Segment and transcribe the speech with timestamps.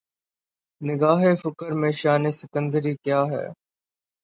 [0.81, 3.45] نگاہ فقر میں شان سکندری کیا ہے